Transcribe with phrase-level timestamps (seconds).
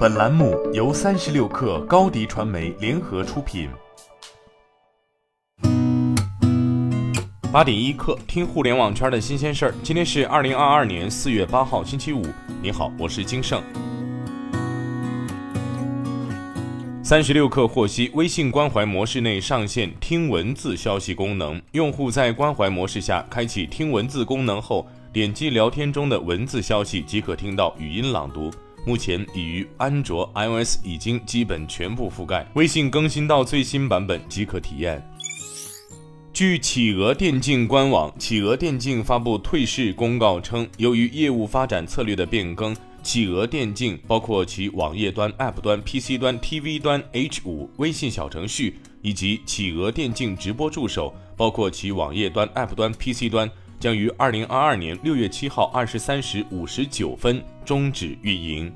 [0.00, 3.68] 本栏目由三十六氪高低传媒联合出品。
[7.52, 9.74] 八点一刻，听互联网圈的新鲜事儿。
[9.82, 12.22] 今天是二零二二年四月八号，星期五。
[12.62, 13.62] 你好，我是金盛。
[17.04, 28.50] 三十六氪获悉，微信关怀模式内上线听文字消息功能，用户在关怀模式下开启听文字功能后，点击聊天中的文字消息即可听到语音朗读。
[28.84, 35.02] 目前已于安卓、iOS 已经基本全部覆盖，微信更新到最新版本即可体验。
[36.32, 53.50] 据企鹅电竞官网，企鹅电竞发布退市公告称，由于业务发展策略的变更，企鹅电竞包括其网页端、App 端、PC 端、TV 端、H5 微信小程序以及企鹅电竞直播助手，包括其网页端、App 端、PC 端。
[53.80, 58.70] 将于二零二二年六月七号二十三时五十九分终止运营。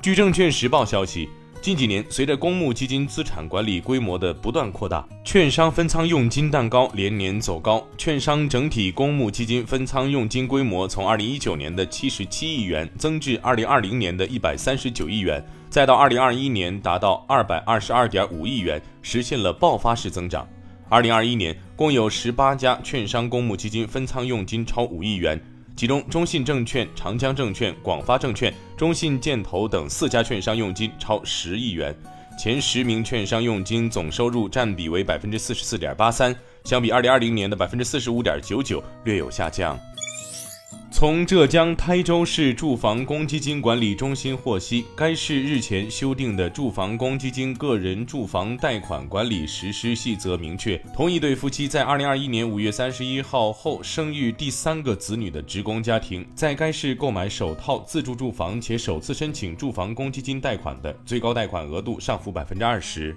[0.00, 1.28] 据证券时报消息，
[1.60, 20.48] 近几年随着公募基金资产管理规模的不断扩大，券商分仓佣金蛋糕连年走高，券商整体公募基金分仓佣金规模从二零一九年的七十七亿元增至二零二零年的一百三十九亿元，再到二零二一年达到二百二十二点五亿元，实现了爆发式增长。
[20.92, 25.42] 二零二一年共有十八家券商公募基金分仓佣金超五亿元，
[25.74, 31.96] 其中中信证券、长江证券、广发证券、中信建投等四家券商佣金超十亿元。
[32.38, 39.80] 前十名券商佣金总收入占比为百分之四十四点八三，相比二零二零年的百分之四十五点九九略有下降。
[40.90, 63.16] 从浙江台州市住房公积金管理中心获悉，该市日前修订的《住房公积金个人住房贷款管理实施细则》明确，同一对夫妻在二零二一年五月三十一号后生育第三个子女的职工家庭，在该市购买首套自住住房且首次申请住房公积金贷款的，最高贷款额度上浮百分之二十。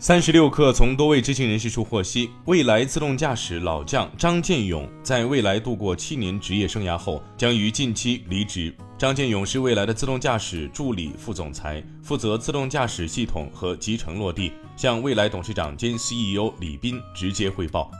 [0.00, 8.72] 三十六氪从多位知情人士处获悉，蔚来自动驾驶老将张建勇在蔚来度过七年职业生涯后，将于近期离职。
[8.96, 17.90] 张建勇是蔚来的自动驾驶助理副总裁，负责自动驾驶系统和集成落地，向蔚来董事长兼 CEO 李斌直接汇报。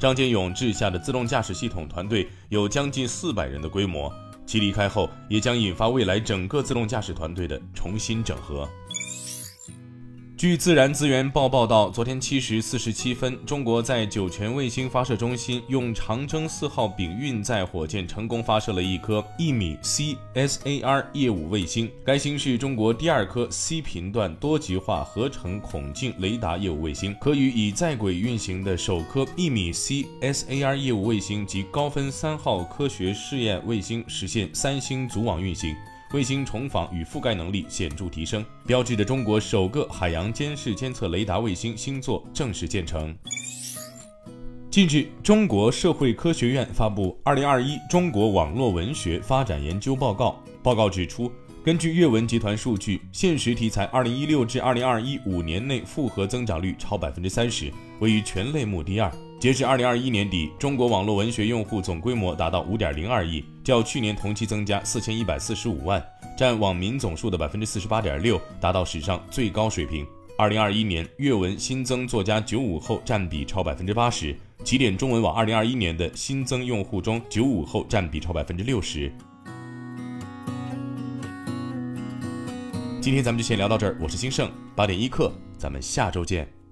[0.00, 4.12] 张建勇治下的自动驾驶系统团队有将近四百人的规模，
[4.44, 8.68] 其离开后也将引发蔚来整个自动驾驶团队的重新整合。
[10.44, 21.90] 据自然资源报报道，昨天七时四十七分，中国在酒泉卫星发射中心用长征四号丙运载火箭成功发射了一颗一米 C SAR 业务卫星。
[22.04, 35.74] 该星是中国第二颗 C 频段多极化合成孔径雷达业务卫星，可与已在轨运行的首颗一米 C SAR 业务卫星及高分三号科学试验卫星实现三星组网运行。
[36.14, 43.12] 卫星重访与覆盖能力显著提升，标志着中国首个海洋监视监测雷达卫星星座正式建成。
[44.70, 50.40] 近日，中国社会科学院发布《二零二一中国网络文学发展研究报告》。
[50.62, 51.28] 报告指出，
[51.64, 59.10] 根据阅文集团数据，现实题材二零一六至二零二一五年内复合增长率超百分之三十，位于全类目第二。
[59.40, 66.02] 截至二零二一年底，中国网络文学用户总规模达到五点零二亿，较去年同期增加四千一百四十五万，
[66.34, 70.06] 占网民总数的百分之四十八点六，达到史上最高水平。
[70.38, 74.34] 二零二一年阅文新增作家九五后占比超百分之八十，
[74.64, 79.12] 起点中文网二零二一年的新增用户中，九五后占比超百分之六十。
[83.02, 86.63] 今天咱们就先聊到这儿，我是金盛八点一刻，咱们下周见。